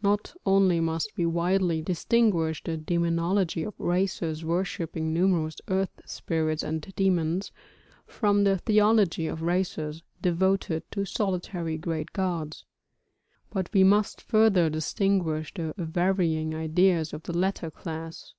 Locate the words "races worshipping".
3.80-5.12